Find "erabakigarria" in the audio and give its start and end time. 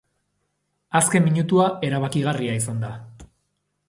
1.89-2.57